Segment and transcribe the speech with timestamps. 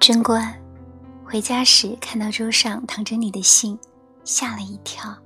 [0.00, 0.54] 贞观，
[1.24, 3.78] 回家时看到桌上躺着你的信，
[4.24, 5.18] 吓了一跳，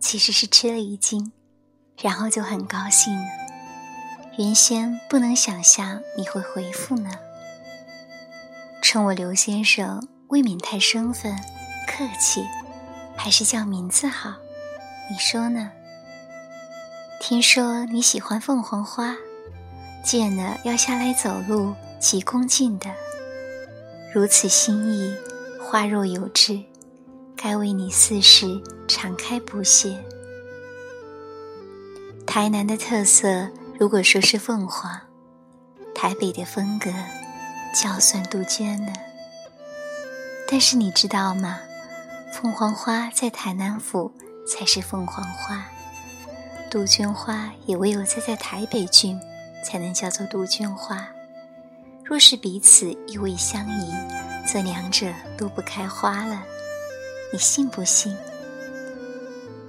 [0.00, 1.30] 其实是吃了一惊，
[2.00, 3.26] 然后就很高兴了。
[4.38, 7.10] 原先不能想象你会回复呢。
[8.82, 11.36] 称我刘先生，未免太生分，
[11.86, 12.44] 客气，
[13.14, 14.34] 还是叫名字好？
[15.10, 15.70] 你说呢？
[17.20, 19.14] 听说你喜欢凤凰花，
[20.02, 22.90] 见了要下来走路，极恭敬的。
[24.14, 25.16] 如此心意，
[25.58, 26.62] 花若有知，
[27.34, 30.04] 该为你四时常开不谢。
[32.26, 35.00] 台南的特色，如果说是凤凰，
[35.94, 36.90] 台北的风格，
[37.74, 38.92] 叫算杜鹃呢。
[40.46, 41.60] 但是你知道吗？
[42.34, 44.12] 凤凰花在台南府
[44.46, 45.66] 才是凤凰花，
[46.70, 49.18] 杜鹃花也唯有在在台北郡
[49.64, 51.08] 才能叫做杜鹃花。
[52.12, 53.90] 若是彼此意味相宜，
[54.46, 55.06] 则两者
[55.38, 56.42] 都不开花了。
[57.32, 58.14] 你信不信？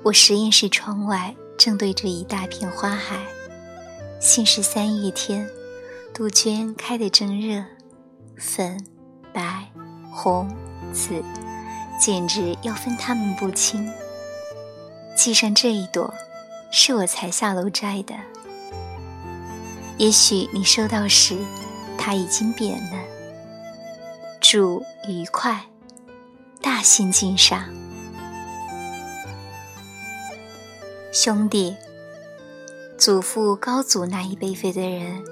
[0.03, 3.15] 我实验室窗外正对着一大片花海，
[4.19, 5.49] 信是三月天，
[6.13, 7.63] 杜鹃开得正热，
[8.37, 8.77] 粉、
[9.33, 9.71] 白、
[10.11, 10.53] 红、
[10.91, 11.23] 紫，
[11.97, 13.89] 简直要分它们不清。
[15.15, 16.13] 记上这一朵，
[16.73, 18.13] 是我才下楼摘的。
[19.97, 21.37] 也许你收到时。
[22.05, 22.99] 他已经扁了。
[24.41, 25.67] 祝愉快，
[26.61, 27.63] 大幸敬上。
[31.13, 31.77] 兄弟，
[32.97, 35.23] 祖父高祖那一辈分的人，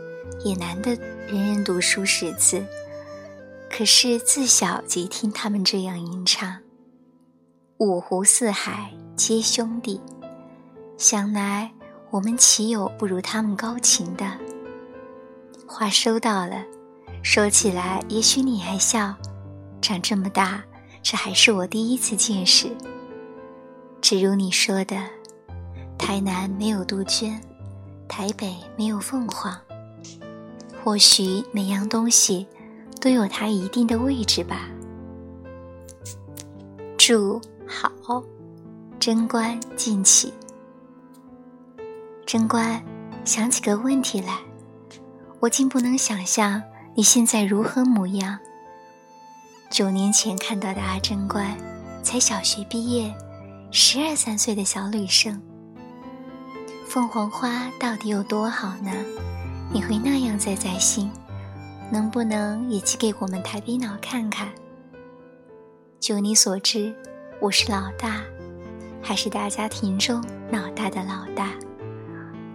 [0.45, 0.91] 也难得
[1.27, 2.63] 人人读书识字。
[3.69, 6.59] 可是自小即听他们这样吟唱
[7.79, 9.99] ：“五湖四海皆兄弟。”
[10.97, 11.73] 想来
[12.11, 14.37] 我们岂有不如他们高情的？
[15.71, 16.65] 话收到了，
[17.23, 19.15] 说起来，也许你还笑。
[19.81, 20.61] 长这么大，
[21.01, 22.69] 这还是我第一次见识。
[24.01, 24.97] 只如你说的，
[25.97, 27.39] 台南没有杜鹃，
[28.09, 29.57] 台北没有凤凰。
[30.83, 32.45] 或许每样东西
[32.99, 34.67] 都有它一定的位置吧。
[36.97, 38.21] 祝好，
[38.99, 40.33] 贞观敬起。
[42.25, 42.83] 贞观，
[43.23, 44.37] 想起个问题来。
[45.41, 46.61] 我竟不能想象
[46.93, 48.37] 你现在如何模样。
[49.71, 51.57] 九年前看到的阿贞乖，
[52.03, 53.11] 才小学毕业，
[53.71, 55.41] 十二三岁的小女生。
[56.85, 58.91] 凤凰花到底有多好呢？
[59.73, 61.09] 你会那样在在心？
[61.91, 64.47] 能不能也寄给我们台北脑看看？
[65.99, 66.93] 就你所知，
[67.39, 68.21] 我是老大，
[69.01, 71.49] 还是大家庭中脑大的老大？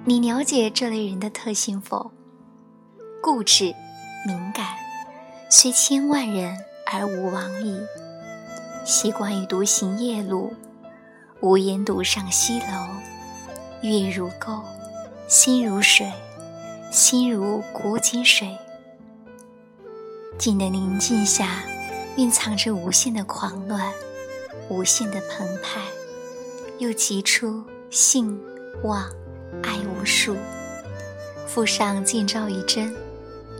[0.04, 2.12] 你了解这类人的特性否？
[3.21, 3.75] 固执、
[4.27, 4.66] 敏感，
[5.50, 6.56] 虽千万人
[6.93, 7.81] 而无往矣。
[8.84, 10.54] 习惯于独行夜路，
[11.41, 12.87] 无言独上西楼。
[13.82, 14.62] 月如钩，
[15.27, 16.10] 心如水，
[16.93, 18.56] 心如古井水。
[20.38, 21.65] 静的宁静下，
[22.16, 23.93] 蕴藏着无限的狂乱，
[24.69, 25.81] 无限的澎湃，
[26.78, 28.41] 又急出性、
[28.84, 29.03] 望、
[29.62, 30.37] 爱无数。
[31.47, 32.94] 附上近照一针。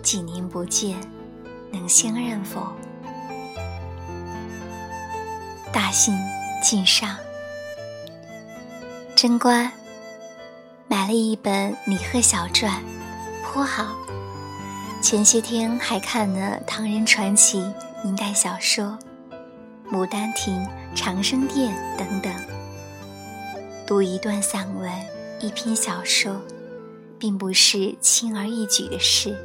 [0.07, 0.97] 几年不见，
[1.73, 2.65] 能相认否？
[5.73, 6.17] 大信
[6.63, 7.17] 敬上。
[9.17, 9.69] 贞观
[10.87, 12.73] 买了一本《李贺小传》，
[13.43, 13.97] 颇好。
[15.03, 17.69] 前些天还看了唐人传奇、
[18.05, 18.97] 明代小说
[19.93, 20.55] 《牡丹亭》
[20.95, 22.33] 《长生殿》等等。
[23.85, 24.89] 读一段散文、
[25.41, 26.41] 一篇小说，
[27.19, 29.37] 并不是轻而易举的事。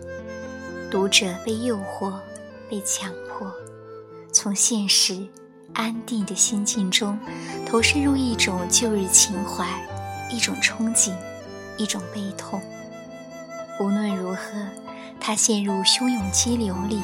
[0.91, 2.11] 读者被诱惑，
[2.69, 3.49] 被强迫，
[4.33, 5.25] 从现实
[5.73, 7.17] 安定的心境中
[7.65, 9.65] 投身入一种旧日情怀，
[10.29, 11.13] 一种憧憬，
[11.77, 12.61] 一种悲痛。
[13.79, 14.67] 无论如何，
[15.17, 17.01] 他陷入汹涌激流里。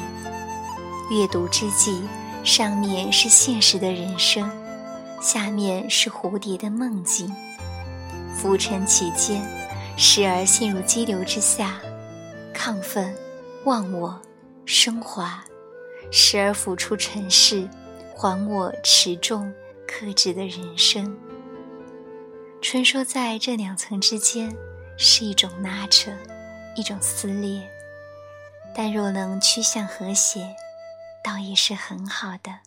[1.10, 2.02] 阅读之际，
[2.44, 4.50] 上面是现实的人生，
[5.22, 7.34] 下面是蝴蝶的梦境，
[8.36, 9.42] 浮沉其间，
[9.96, 11.80] 时而陷入激流之下，
[12.54, 13.14] 亢奋。
[13.64, 14.20] 忘我
[14.64, 15.44] 升华，
[16.10, 17.68] 时而浮出尘世，
[18.16, 19.52] 还我持重
[19.86, 21.16] 克制的人生。
[22.62, 24.56] 穿梭在这两层之间，
[24.96, 26.10] 是一种拉扯，
[26.76, 27.68] 一种撕裂。
[28.74, 30.54] 但若能趋向和谐，
[31.24, 32.60] 倒也是很好的。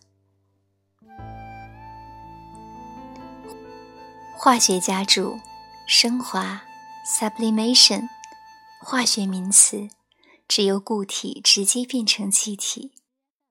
[4.36, 5.38] 化学家注：
[5.86, 6.62] 升华
[7.06, 8.08] （sublimation），
[8.80, 9.88] 化学名词。
[10.48, 12.92] 只有固体直接变成气体，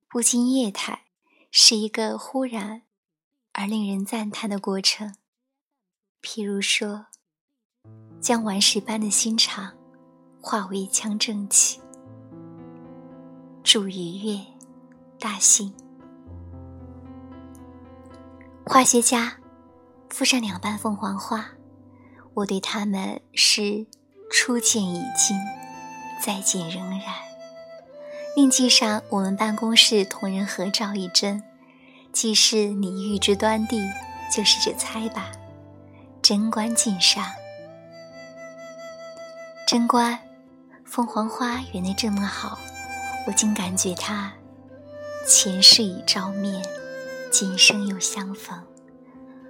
[0.08, 1.06] 不经液态，
[1.50, 2.84] 是一个忽然
[3.54, 5.16] 而令人赞叹的过程。
[6.22, 7.08] 譬如说，
[8.20, 9.76] 将顽石般的心肠
[10.40, 11.80] 化为一腔正气。
[13.64, 14.40] 祝愉悦，
[15.20, 15.74] 大幸。
[18.66, 19.40] 化学家
[20.10, 21.50] 附上两瓣凤凰花，
[22.36, 23.86] 我对他们是
[24.32, 25.36] 初见已经，
[26.22, 27.02] 再见仍然。
[28.36, 31.44] 另记上我们办公室同仁合照一帧，
[32.14, 33.82] 既是你欲知端地，
[34.34, 35.32] 就是这猜吧。
[36.22, 37.26] 贞观敬上，
[39.68, 40.20] 贞观，
[40.86, 42.58] 凤凰花圆得这么好，
[43.28, 44.32] 我竟感觉它
[45.28, 46.64] 前世已照面，
[47.32, 48.64] 今生又相逢。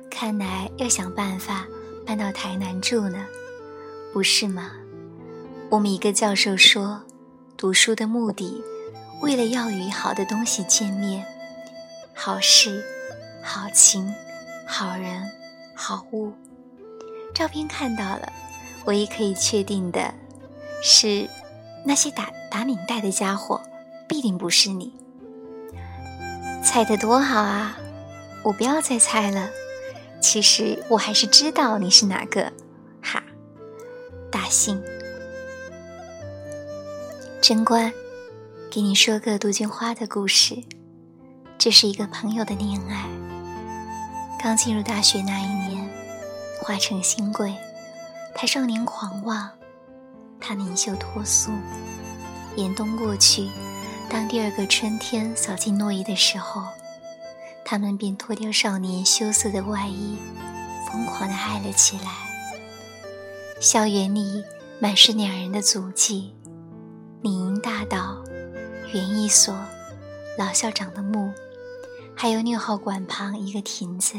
[0.10, 1.68] 看来要想办法
[2.06, 3.28] 搬到台南住呢，
[4.12, 4.72] 不是吗？
[5.72, 7.02] 我们一个教授说，
[7.56, 8.62] 读书的目的，
[9.22, 11.26] 为了要与好的东西见面，
[12.14, 12.84] 好事、
[13.42, 14.14] 好情、
[14.68, 15.32] 好人、
[15.74, 16.34] 好物。
[17.34, 18.34] 照片看到了，
[18.84, 20.14] 唯一可以确定的
[20.84, 21.30] 是，
[21.86, 23.62] 那些打打领带的家伙
[24.10, 24.94] 必定不是你。
[26.62, 27.78] 猜得多好啊！
[28.44, 29.50] 我不要再猜了。
[30.20, 32.52] 其实我还是知道你是哪个，
[33.02, 33.24] 哈，
[34.30, 34.84] 大幸。
[37.52, 37.92] 贞观，
[38.72, 40.64] 给你说个杜鹃花的故事。
[41.58, 43.10] 这是一个朋友的恋爱。
[44.42, 45.86] 刚进入大学那一年。
[46.62, 47.54] 花成新贵，
[48.34, 49.50] 他少年狂妄，
[50.40, 51.52] 他灵秀脱俗。
[52.56, 53.50] 严冬过去，
[54.10, 56.64] 当第二个春天扫进诺伊的时候，
[57.66, 60.16] 他们便脱掉少年羞涩的外衣，
[60.90, 62.14] 疯狂地爱了起来。
[63.60, 64.42] 校园里
[64.80, 66.34] 满是两人的足迹，
[67.22, 68.20] 林荫大道、
[68.92, 69.56] 园艺所、
[70.40, 71.32] 老校长的墓，
[72.16, 74.18] 还有六号馆旁一个亭子。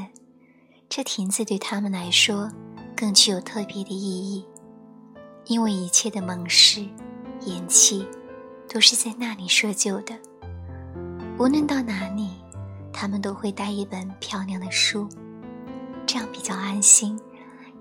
[0.89, 2.49] 这亭子对他们来说
[2.97, 4.45] 更具有特别的意义，
[5.47, 6.87] 因为一切的盟誓、
[7.41, 8.07] 言契
[8.69, 10.17] 都是在那里设就的。
[11.41, 12.31] 无论到哪里，
[12.93, 15.09] 他们都会带一本漂亮的书，
[16.07, 17.19] 这样比较安心，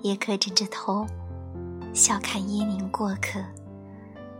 [0.01, 1.05] 也可枕着头
[1.93, 3.39] 笑看椰林过客。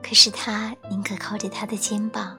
[0.04, 2.38] 可是他宁可靠着他的肩膀，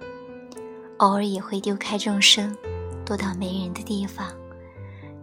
[0.98, 2.56] 偶尔也会丢开众生，
[3.04, 4.26] 躲到没人的地方。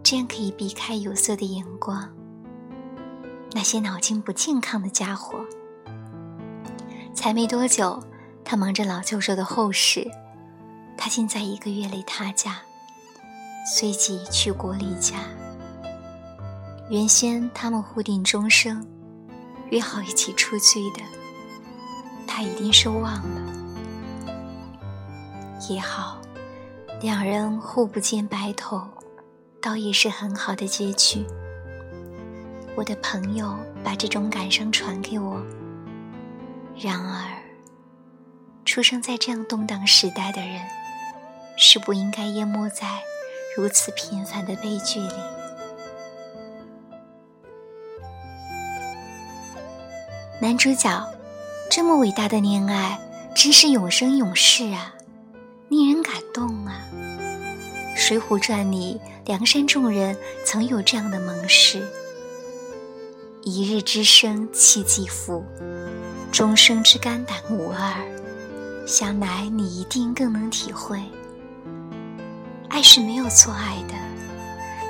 [0.02, 2.08] 这样可以避开有色的眼光。
[3.52, 5.38] 那些脑筋不健康的家伙。
[7.14, 8.02] 才没多久，
[8.44, 10.10] 他忙着老教授的后事，
[10.96, 12.62] 他竟在一个月里他家，
[13.76, 15.16] 随即去国立家。
[16.88, 18.84] 原先他们互定终生，
[19.70, 21.02] 约好一起出去的，
[22.32, 23.52] 他一定是忘了。
[25.68, 26.20] 也好，
[27.02, 28.80] 两人互不见白头。
[29.60, 31.26] 倒也是很好的结局。
[32.74, 33.54] 我的朋友
[33.84, 35.38] 把这种感伤传给我。
[36.78, 37.42] 然而，
[38.64, 40.62] 出生在这样动荡时代的人，
[41.58, 43.00] 是不应该淹没在
[43.54, 45.12] 如此平凡的悲剧里。
[50.40, 51.06] 男主角，
[51.70, 52.98] 这么伟大的恋爱，
[53.32, 54.92] 真是永生永世啊，
[55.68, 56.82] 令人感动啊！
[57.96, 61.80] 《水浒传》里，梁山众人曾有这样的盟誓：
[63.44, 65.44] 一日之生契继父，
[66.32, 67.94] 终生之肝胆无二。
[68.84, 71.00] 想来你一定更能体会，
[72.68, 73.94] 爱是没有错爱的。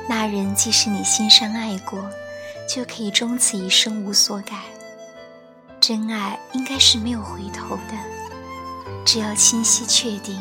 [0.09, 2.03] 那人即使你心生爱过，
[2.67, 4.63] 就可以终此一生无所改。
[5.91, 10.41] 真爱应该是没有回头的，只要清晰确定。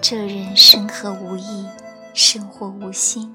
[0.00, 1.66] 这人生何无意，
[2.14, 3.34] 生活无心，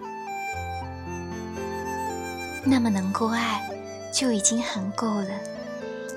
[2.63, 3.61] 那么能够爱
[4.09, 5.31] 就已经很够了，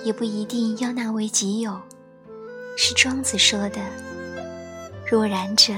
[0.04, 1.76] 也不一定要纳为己有。
[2.78, 3.80] 是庄子说的
[5.04, 5.74] ：“若然者，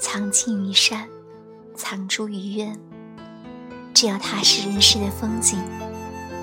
[0.00, 1.06] 藏镜于山，
[1.76, 2.80] 藏诸于渊。
[3.92, 5.62] 只要他是人世的风景，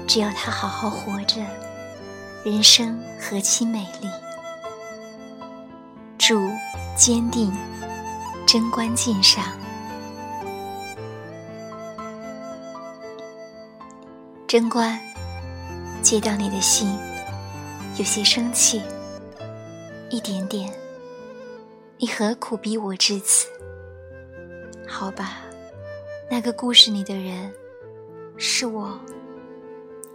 [0.06, 1.44] 只要他好好活着，
[2.44, 4.10] 人生何其美丽。”
[6.18, 6.50] 祝。
[6.94, 7.52] 坚定，
[8.46, 9.44] 贞观镜上。
[14.46, 15.00] 贞观，
[16.04, 16.96] 接到你的信，
[17.96, 18.84] 有些生气，
[20.12, 20.72] 一点点。
[21.98, 23.48] 你何苦逼我至此？
[24.86, 25.38] 好吧，
[26.30, 27.52] 那个故事里的人
[28.38, 29.00] 是我，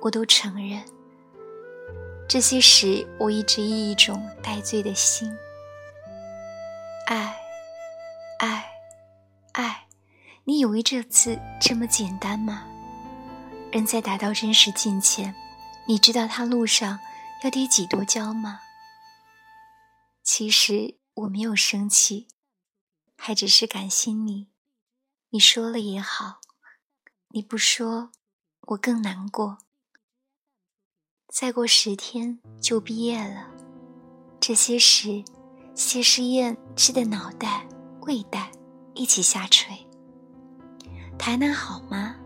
[0.01, 0.81] 我都承认。
[2.29, 5.33] 这些时，我一直以一种带罪的心。
[7.07, 7.37] 爱，
[8.41, 8.69] 爱，
[9.53, 9.87] 爱，
[10.43, 12.67] 你以为这次这么简单吗？
[13.71, 15.35] 人在达到真实境前，
[15.87, 16.99] 你知道他路上
[17.45, 18.61] 要跌几多跤吗？
[20.25, 22.27] 其实我没有生气，
[23.17, 24.49] 还只是感谢你。
[25.31, 26.41] 你说了也好，
[27.29, 28.11] 你不说，
[28.63, 29.59] 我更难过。
[31.39, 33.47] 再过十天就毕业了，
[34.41, 35.23] 这些时，
[35.75, 37.67] 谢师宴吃的脑袋、
[38.01, 38.51] 胃袋
[38.95, 39.77] 一起下垂。
[41.19, 42.17] 台南好吗？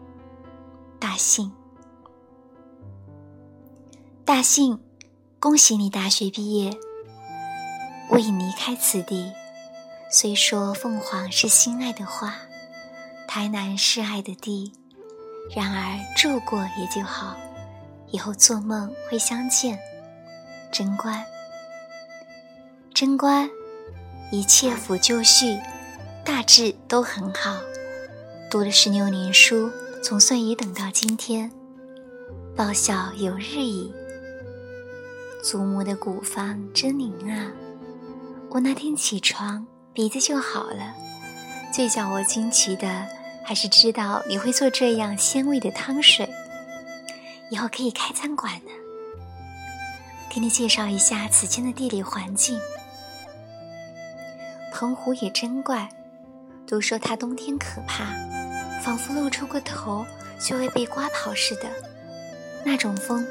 [1.00, 1.50] 大幸，
[4.25, 4.79] 大幸，
[5.40, 6.71] 恭喜你大学毕业。
[8.11, 9.33] 我已离开此地，
[10.12, 12.37] 虽说凤凰是心爱的花，
[13.26, 14.73] 台南是爱的地，
[15.52, 17.37] 然而住过也就好。
[18.11, 19.79] 以后做梦会相见，
[20.73, 21.25] 贞观，
[22.93, 23.49] 贞观，
[24.33, 25.59] 一切抚就绪，
[26.25, 27.57] 大致都很好。
[28.50, 29.71] 读了十六年书，
[30.02, 31.50] 总算也等到今天，
[32.57, 33.93] 报效有日矣。
[35.43, 37.52] 祖母的古方真灵啊！
[38.50, 40.95] 我那天起床鼻子就好了。
[41.73, 43.07] 最叫我惊奇的，
[43.45, 46.29] 还是知道你会做这样鲜味的汤水。
[47.50, 48.71] 以后可以开餐馆呢。
[50.33, 52.59] 给你介绍一下此间的地理环境。
[54.73, 55.88] 澎湖也真怪，
[56.66, 58.04] 都说它冬天可怕，
[58.80, 60.07] 仿佛露出个头
[60.40, 61.69] 就会被刮跑似的。
[62.64, 63.26] 那种风，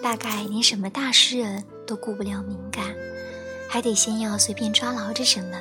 [0.00, 2.94] 大概连什么大诗人都顾不了敏感，
[3.68, 5.58] 还得先要随便抓牢着什么，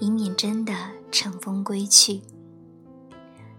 [0.00, 0.72] 以免真的
[1.12, 2.22] 乘风归去。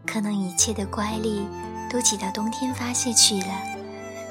[0.08, 1.46] 可能一切的乖戾。
[1.90, 3.62] 都挤到冬天发泄去了。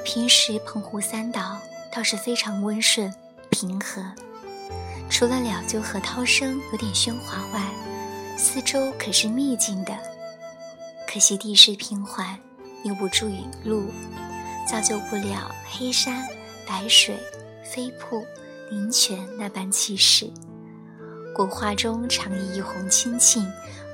[0.04, 1.58] 平时澎湖三岛
[1.92, 3.12] 倒是非常温顺
[3.50, 4.02] 平和，
[5.10, 7.60] 除了鸟鸠和涛声有点喧哗外，
[8.36, 9.94] 四周可是秘境的。
[11.06, 12.38] 可惜地势平缓，
[12.84, 13.90] 又不住雨露，
[14.70, 16.26] 造就不了黑山
[16.66, 17.18] 白水
[17.64, 18.24] 飞瀑
[18.70, 20.30] 林泉那般气势。
[21.34, 23.46] 古画中常以一泓清庆，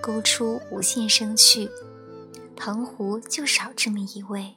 [0.02, 1.68] 勾出无限生趣。
[2.56, 4.54] 澎湖就少这么一位。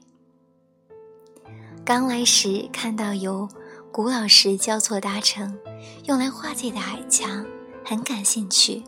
[1.86, 3.48] 刚来时看到由
[3.92, 5.58] 古老石交错搭成，
[6.06, 7.46] 用来化界的矮墙，
[7.86, 8.84] 很感兴趣。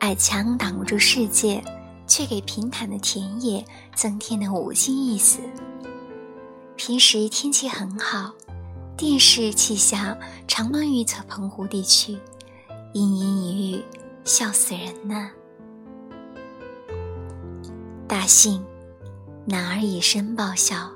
[0.00, 1.62] 矮墙挡不住世界，
[2.06, 3.64] 却给平坦的田野
[3.94, 5.40] 增添了无尽意思。
[6.76, 8.32] 平时天气很好，
[8.96, 12.18] 电视气象常能预测澎湖地区，
[12.92, 13.84] 一阴一雨，
[14.24, 15.30] 笑死人呢。
[18.12, 18.62] 大幸，
[19.46, 20.90] 男儿以身报效，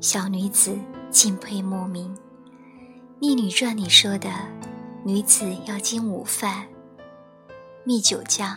[0.00, 0.78] 小女子
[1.10, 2.14] 敬佩莫名。
[3.18, 4.30] 《逆女传》里说的，
[5.04, 6.64] 女子要经午饭，
[7.82, 8.56] 蜜酒酱，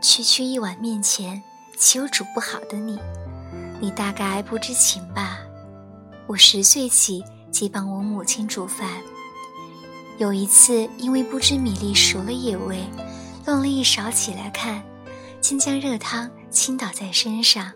[0.00, 1.42] 区区一碗面前，
[1.76, 2.98] 岂有煮不好的你？
[3.80, 5.40] 你大概不知情吧？
[6.26, 8.88] 我十岁起即帮我母亲煮饭，
[10.16, 12.82] 有一次因为不知米粒熟了也未，
[13.44, 14.82] 弄了一勺起来看，
[15.42, 16.30] 竟将热汤。
[16.56, 17.70] 倾倒在身上。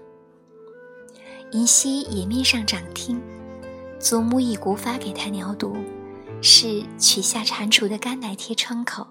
[1.52, 3.20] 银溪野面上长听，
[4.00, 5.76] 祖母以古法给他疗毒，
[6.40, 9.06] 是取下蟾蜍的肝来贴窗口，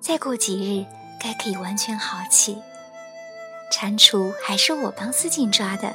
[0.00, 0.86] 再过几日
[1.20, 2.56] 该可以完全好起。
[3.72, 5.92] 蟾蜍还是我帮司静抓的。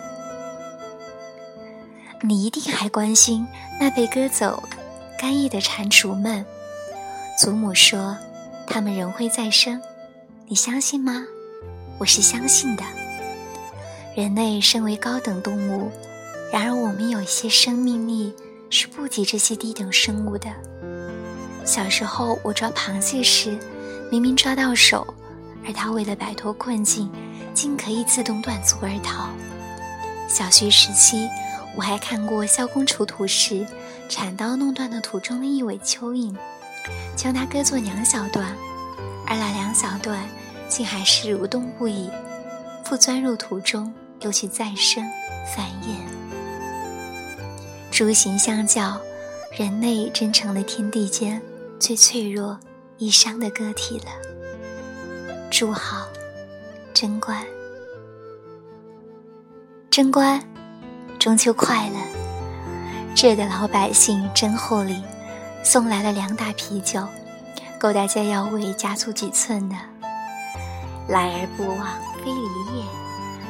[2.22, 3.48] 你一定还关心
[3.80, 4.62] 那被割走
[5.18, 6.46] 肝叶的蟾蜍们。
[7.40, 8.18] 祖母说，
[8.66, 9.80] 他们仍会再生，
[10.48, 11.24] 你相信吗？
[12.00, 12.84] 我是相信的。
[14.18, 15.92] 人类身为高等动物，
[16.52, 18.34] 然而我们有一些生命力
[18.68, 20.50] 是不及这些低等生物的。
[21.64, 23.56] 小时候我抓螃蟹时，
[24.12, 25.06] 明明抓到手，
[25.64, 27.12] 而它为了摆脱困境，
[27.54, 29.30] 竟可以自动断足而逃。
[30.28, 31.30] 小学时期，
[31.76, 33.68] 我还看过萧公除土时，
[34.10, 36.36] 铲刀弄断了土中的一尾蚯蚓，
[37.16, 38.48] 将它割作两小段，
[39.28, 40.28] 而那两小段。
[40.68, 42.10] 竟还是蠕动不已，
[42.84, 45.04] 复钻入土中，又去再生
[45.56, 45.98] 繁衍。
[47.92, 49.00] 诸行相较，
[49.58, 51.42] 人类真成了天地间
[51.80, 52.60] 最脆弱、
[52.98, 54.06] 易伤的个体了。
[55.50, 56.08] 祝好，
[56.94, 57.44] 贞观，
[59.90, 60.42] 贞观，
[61.18, 62.00] 中秋快乐！
[63.16, 65.02] 这的老百姓真厚礼，
[65.64, 67.04] 送来了两打啤酒，
[67.80, 69.76] 够大家腰围加粗几寸的。
[71.08, 72.67] 来而不往非礼也。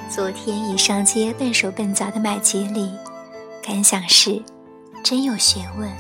[0.10, 2.90] 昨天已上街笨手笨脚的买节礼，
[3.62, 4.42] 感想是
[5.04, 5.92] 真有学问。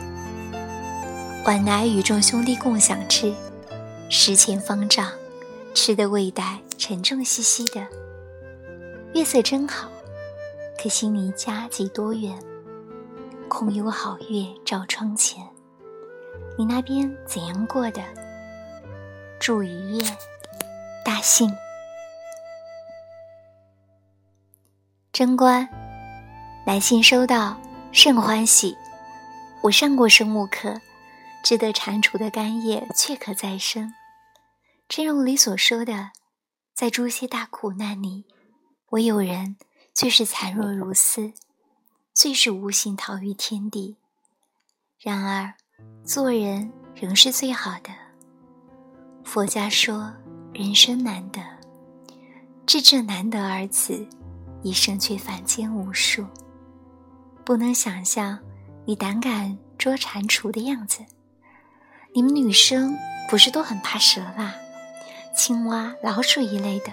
[1.45, 3.33] 晚来与众兄弟共享之，
[4.09, 5.11] 十钱方丈，
[5.73, 7.85] 吃的胃袋沉重兮兮的。
[9.13, 9.89] 月色真好，
[10.81, 12.33] 可惜离家几多远？
[13.49, 15.43] 空有好月照窗前。
[16.57, 18.01] 你那边怎样过的？
[19.37, 20.17] 祝雨夜，
[21.03, 21.51] 大幸。
[25.17, 25.67] 贞观，
[26.63, 27.59] 来信收到，
[27.91, 28.77] 甚欢喜。
[29.63, 30.79] 我上过生物课，
[31.43, 33.91] 知得蟾蜍的肝叶却可再生。
[34.87, 36.11] 正如你所说的，
[36.75, 38.25] 在诸些大苦难里，
[38.89, 39.57] 唯有人
[39.91, 41.33] 最是残弱如斯，
[42.13, 43.97] 最是无形逃于天地。
[44.99, 45.51] 然而，
[46.05, 47.89] 做人仍是最好的。
[49.23, 50.13] 佛家说，
[50.53, 51.41] 人生难得，
[52.67, 54.07] 至正难得二字。
[54.63, 56.25] 一生却凡间无数，
[57.45, 58.37] 不能想象
[58.85, 60.99] 你胆敢捉蟾蜍的样子。
[62.13, 62.97] 你们女生
[63.29, 64.55] 不是都很怕蛇吧、
[65.35, 66.91] 青蛙、老鼠一类的？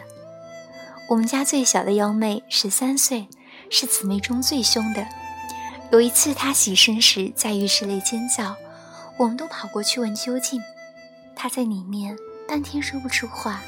[1.08, 3.28] 我们家最小的幺妹十三岁，
[3.70, 5.06] 是姊妹中最凶的。
[5.90, 8.56] 有一次她洗身时在浴室内尖叫，
[9.18, 10.62] 我们都跑过去问究竟。
[11.34, 12.16] 她在里面
[12.46, 13.62] 半天说不出话，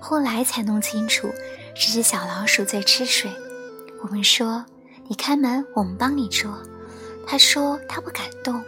[0.00, 1.30] 后来才弄清楚。
[1.78, 3.30] 这只小老鼠在吃水，
[4.02, 4.64] 我们说
[5.08, 6.50] 你开门，我们帮你捉。
[7.26, 8.64] 他说他不敢动，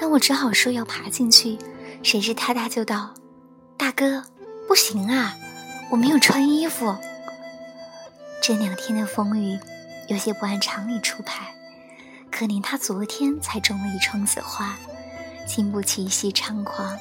[0.00, 1.58] 那我只好说要爬进去。
[2.04, 3.12] 谁知他大叫道
[3.76, 4.22] ：“大哥，
[4.68, 5.36] 不行啊，
[5.90, 6.96] 我没有穿衣服。”
[8.40, 9.58] 这两天的风雨
[10.06, 11.52] 有些不按常理出牌，
[12.30, 14.76] 可怜他昨天才种了一窗子花，
[15.48, 16.96] 经不起一夕猖狂，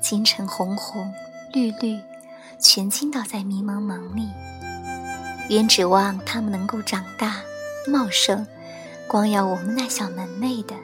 [0.00, 1.12] 清晨红红
[1.52, 2.00] 绿绿，
[2.58, 4.30] 全倾倒在迷蒙蒙里。
[5.50, 7.42] 原指望他们能够长大
[7.88, 8.46] 茂盛，
[9.08, 10.76] 光耀我们那小门楣的。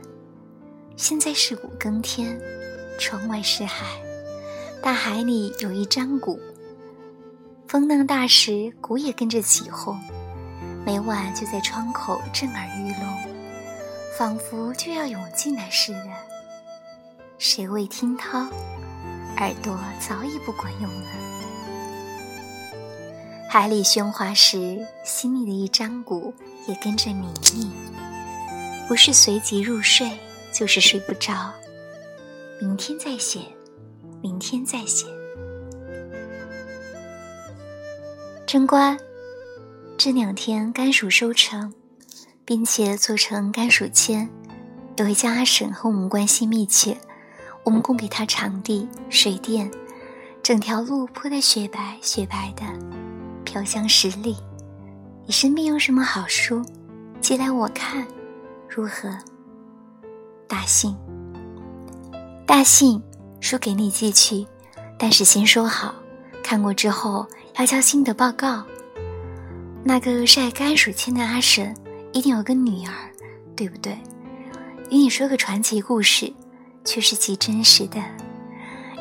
[0.96, 2.36] 现在是五更天，
[2.99, 3.86] 窗外是海，
[4.82, 6.40] 大海里有一张鼓，
[7.69, 9.97] 风浪大时，鼓也跟着起哄。
[10.84, 13.17] 每晚就在窗口震耳欲聋，
[14.19, 16.10] 仿佛就要涌进来似的。
[17.38, 18.49] 谁未听涛？
[19.36, 21.35] 耳朵早已不管用了。
[23.49, 26.35] 海里喧哗时，心里的一张鼓
[26.67, 27.71] 也跟着迷腻，
[28.89, 30.11] 不是随即入睡，
[30.52, 31.52] 就是睡不着。
[32.61, 33.41] 明天再写，
[34.21, 35.06] 明天再写。
[38.47, 38.99] 贞观，
[39.97, 41.73] 这两天甘薯收成，
[42.45, 44.28] 并且做成甘薯签。
[44.97, 46.97] 有一家阿婶和我们关系密切，
[47.65, 49.71] 我们供给她场地、水电，
[50.43, 52.65] 整条路铺得雪白雪白的。
[53.47, 54.37] 飘香十里，
[55.25, 56.63] 你身边有什么好书，
[57.21, 58.04] 寄来我看，
[58.69, 59.17] 如何？
[60.49, 60.95] 大信，
[62.45, 63.00] 大信，
[63.41, 64.45] 书给你寄去，
[64.99, 65.95] 但是先说好，
[66.43, 67.25] 看过之后
[67.56, 68.65] 要交心得报告。
[69.85, 71.73] 那个晒甘薯签的阿婶
[72.13, 72.93] 一定有个女儿，
[73.56, 73.97] 对不对？
[74.91, 76.32] 与你说个传奇故事，
[76.85, 78.02] 却是极真实的。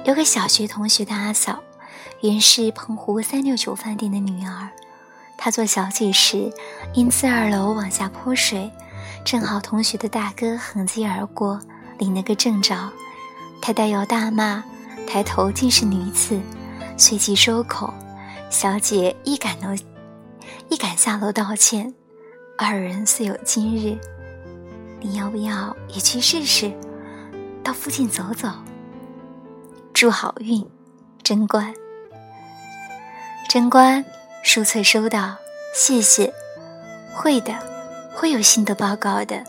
[0.05, 1.59] 有个小学同学的阿嫂。
[2.25, 4.69] 原是澎湖三六九饭店的女儿，
[5.37, 6.51] 她做小姐时，
[6.93, 8.71] 因自二楼往下泼水，
[9.23, 11.59] 正好同学的大哥横击而过，
[11.99, 12.89] 领了个正着。
[13.61, 14.63] 他大摇大骂，
[15.07, 16.39] 抬头竟是女子，
[16.97, 17.93] 随即收口。
[18.49, 19.75] 小姐一赶楼，
[20.69, 21.93] 一赶下楼道歉。
[22.57, 23.97] 二人虽有今日，
[24.99, 26.71] 你要不要也去试试？
[27.63, 28.49] 到附近走走。
[29.93, 30.65] 祝好运，
[31.21, 31.73] 贞观。
[33.55, 34.03] 贞观，
[34.43, 35.37] 书册收到，
[35.73, 36.33] 谢谢。
[37.13, 37.53] 会的，
[38.13, 39.41] 会有新的报告的。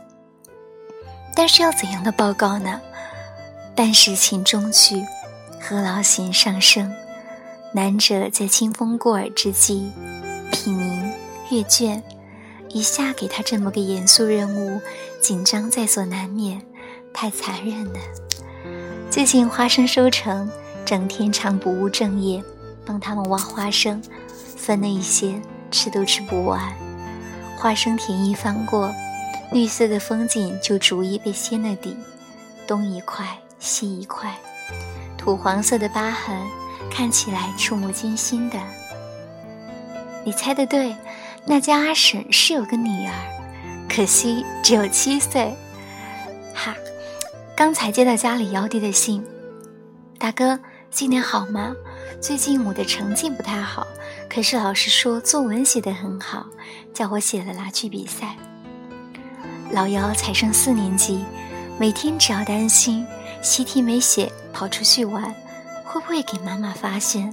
[1.35, 2.81] 但是要怎样的报告呢？
[3.75, 5.05] 但事情中去，
[5.61, 6.95] 何劳弦上升？
[7.73, 9.91] 难者在清风过耳之际，
[10.53, 11.13] 品茗
[11.51, 12.01] 阅卷，
[12.69, 14.81] 一下给他这么个严肃任务，
[15.21, 16.63] 紧张在所难免，
[17.13, 17.99] 太残忍了。
[19.11, 20.49] 最近花生收成，
[20.85, 22.41] 整天常不务正业。
[22.87, 24.01] 帮他们挖花生，
[24.57, 26.73] 分了一些，吃都吃不完。
[27.59, 28.95] 花生田一翻过，
[29.53, 31.97] 绿色的风景就逐一被掀了底，
[32.67, 33.27] 东一块，
[33.59, 34.35] 西一块，
[35.19, 36.37] 土黄色的疤痕
[36.91, 38.59] 看起来触目惊心的。
[40.25, 40.95] 你猜的对，
[41.47, 43.13] 那家阿婶是有个女儿，
[43.89, 45.55] 可惜只有七岁。
[46.55, 46.75] 哈，
[47.57, 49.25] 刚才接到家里幺弟的信，
[50.19, 50.59] 大哥，
[50.91, 51.75] 今年好吗？
[52.21, 53.87] 最近我的成绩不太好，
[54.29, 56.47] 可是老师说作文写得很好，
[56.93, 58.37] 叫我写了拿去比赛。
[59.73, 61.25] 老幺才上四年级，
[61.79, 63.07] 每天只要担心
[63.43, 65.35] 习题没写跑出去玩，
[65.85, 67.33] 会不会给妈妈发现？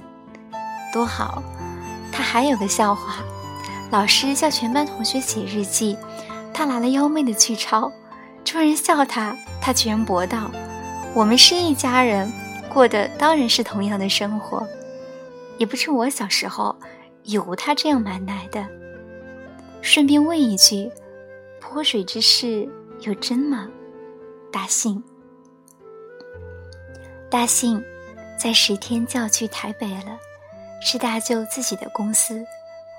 [0.92, 1.42] 多好！
[2.12, 3.16] 他还有个笑话：
[3.90, 5.96] 老师叫全班同学写日记，
[6.52, 7.90] 他拿了幺妹的去抄，
[8.44, 10.50] 众人笑他，他居然驳道
[11.14, 12.30] ：“我们是一家人，
[12.74, 14.66] 过的当然是同样的生活。”
[15.56, 16.76] 也不知我小时候
[17.22, 18.66] 有他这样蛮来的。
[19.80, 20.90] 顺便问一句：
[21.60, 22.68] 泼水之事
[23.02, 23.68] 有真吗？
[24.50, 25.00] 大信，
[27.30, 27.80] 大信，
[28.36, 30.18] 在十天就要去台北了。
[30.82, 32.44] 是大舅自己的公司，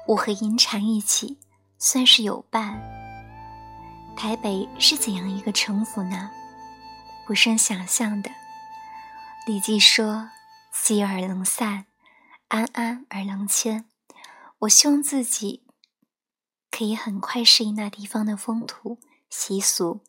[0.08, 1.38] 我和银蝉一起，
[1.78, 2.82] 算是有伴。
[4.16, 6.32] 台北是怎样一个城府呢？
[7.28, 8.30] 不胜想象的。
[9.46, 10.32] 李记说
[10.74, 11.86] ：“息而能散，
[12.48, 13.86] 安安而能迁。”
[14.60, 15.62] 我希望自己
[16.72, 18.98] 可以很快适应那地方的风土
[19.30, 20.02] 习俗。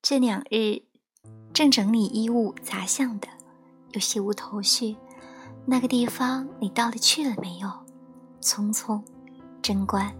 [0.00, 0.84] 这两日
[1.52, 3.28] 正整理衣物杂项的，
[3.92, 4.96] 有些无头绪。
[5.66, 7.68] 那个地方你到底去了没有？
[8.40, 9.04] 匆匆，
[9.60, 10.16] 贞观。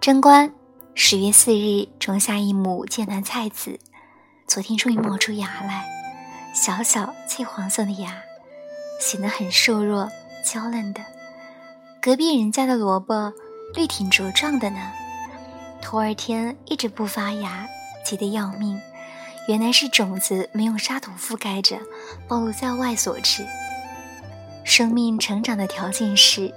[0.00, 0.54] 贞观，
[0.94, 3.80] 十月四日种下一亩剑南菜籽，
[4.52, 5.86] 昨天终于冒出芽来，
[6.52, 8.22] 小小翠黄色的芽，
[9.00, 10.10] 显得很瘦弱
[10.44, 11.00] 娇嫩的。
[12.02, 13.32] 隔壁人家的萝卜
[13.74, 14.92] 绿挺茁壮的呢，
[15.80, 17.66] 头二天一直不发芽，
[18.04, 18.78] 急得要命。
[19.48, 21.78] 原来是种子没有沙土覆盖着，
[22.28, 23.46] 暴露在外所致。
[24.64, 26.52] 生命成长的条件是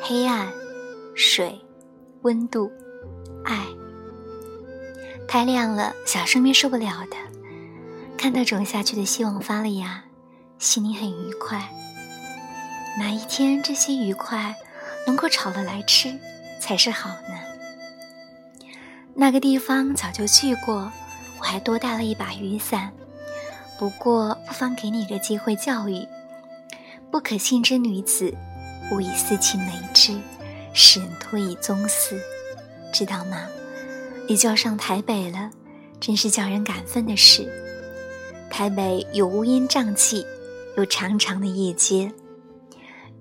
[0.00, 0.46] 黑暗、
[1.16, 1.60] 水、
[2.22, 2.70] 温度、
[5.32, 7.16] 太亮了，小生命受不了的。
[8.18, 10.04] 看到种下去的希望发了芽，
[10.58, 11.70] 心里很愉快。
[12.98, 14.54] 哪一天这些愉快
[15.06, 16.14] 能够炒了来吃，
[16.60, 18.68] 才是好呢？
[19.14, 20.92] 那个地方早就去过。
[21.38, 22.92] 我还多带了一把雨伞，
[23.78, 26.06] 不过不妨给你个机会教育：
[27.10, 28.34] 不可信之女子，
[28.90, 30.14] 勿以私情为之，
[30.74, 32.20] 使人托以宗祠，
[32.92, 33.48] 知道吗？
[34.28, 35.50] 你就要上台北了，
[36.00, 37.46] 真是叫人感愤的事。
[38.50, 40.24] 台北有乌烟瘴气，
[40.76, 42.12] 有长长的夜街，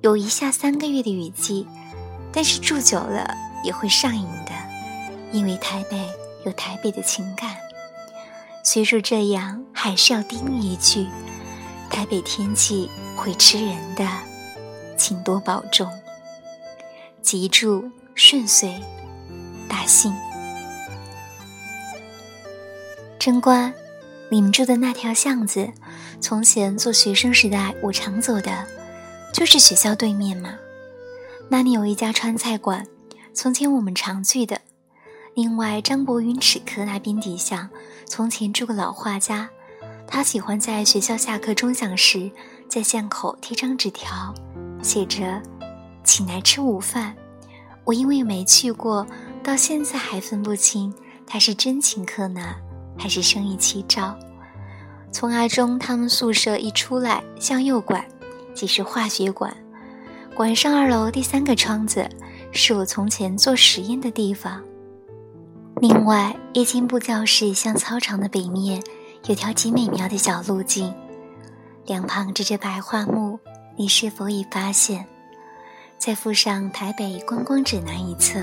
[0.01, 1.67] 有一下三个月的雨季，
[2.31, 4.51] 但是住久了也会上瘾的，
[5.31, 6.09] 因为台北
[6.45, 7.55] 有台北的情感。
[8.63, 11.07] 虽说这样，还是要叮一句：
[11.89, 14.07] 台北天气会吃人的，
[14.95, 15.89] 请多保重。
[17.21, 18.79] 吉祝顺遂，
[19.67, 20.13] 大幸。
[23.21, 23.71] 贞观，
[24.31, 25.69] 你们住的那条巷子，
[26.19, 28.65] 从前做学生时代我常走的，
[29.31, 30.55] 就是学校对面嘛。
[31.47, 32.87] 那里有一家川菜馆，
[33.31, 34.59] 从前我们常去的。
[35.35, 37.69] 另外，张伯云齿科那边底下。
[38.07, 39.47] 从前住个老画家，
[40.07, 42.31] 他喜欢在学校下课钟响时，
[42.67, 44.33] 在巷口贴张纸条，
[44.81, 45.39] 写着
[46.03, 47.15] “请来吃午饭”。
[47.85, 49.05] 我因为没去过，
[49.43, 50.91] 到现在还分不清
[51.27, 52.55] 他是真请客呢，
[53.01, 54.15] 还是生意欺招。
[55.11, 58.07] 从阿中他们宿舍一出来，向右拐，
[58.53, 59.51] 即是化学馆。
[60.35, 62.07] 馆上二楼第三个窗子，
[62.51, 64.61] 是我从前做实验的地方。
[65.81, 68.79] 另外，夜间部教室向操场的北面
[69.25, 70.93] 有条极美妙的小路径，
[71.87, 73.39] 两旁植着白桦木。
[73.75, 75.07] 你是否已发现？
[75.97, 78.39] 再附上台北观光指南一册，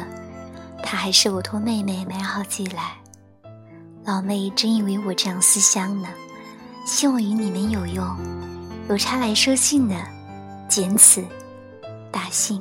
[0.83, 2.97] 它还是我托妹妹买好寄来。
[4.09, 6.09] 老妹真以为我这样思乡呢，
[6.87, 8.07] 希望与你们有用。
[8.89, 9.95] 有差来收信的，
[10.67, 11.23] 简此，
[12.11, 12.59] 大信。